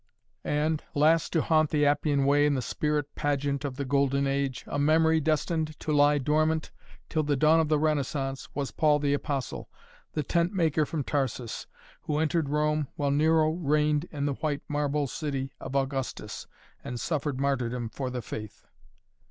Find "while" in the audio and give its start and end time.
12.95-13.11